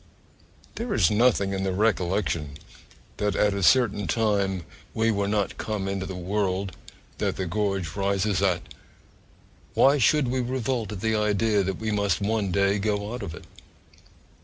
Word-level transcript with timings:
There 0.77 0.95
is 0.95 1.11
nothing 1.11 1.53
in 1.53 1.61
the 1.61 1.73
recollection 1.73 2.57
that 3.17 3.35
at 3.35 3.53
a 3.53 3.61
certain 3.61 4.07
time 4.07 4.63
we 4.95 5.11
were 5.11 5.27
not 5.27 5.59
come 5.59 5.87
into 5.87 6.07
the 6.07 6.15
world 6.15 6.75
that 7.19 7.35
'the 7.35 7.45
gorge 7.45 7.95
rises 7.95 8.41
at' 8.41 8.63
why 9.75 9.99
should 9.99 10.29
we 10.29 10.39
revolt 10.39 10.91
at 10.91 11.01
the 11.01 11.13
idea 11.13 11.61
that 11.61 11.77
we 11.77 11.91
must 11.91 12.19
one 12.19 12.51
day 12.51 12.79
go 12.79 13.13
out 13.13 13.21
of 13.21 13.35
it? 13.35 13.45